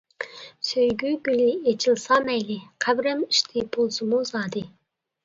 سۆيگۈ 0.67 1.11
گۈلى 1.27 1.49
ئېچىلسا 1.71 2.17
مەيلى، 2.29 2.57
قەبرەم 2.87 3.21
ئۈستى 3.27 3.67
بولسىمۇ 3.77 4.23
زادى. 4.31 4.65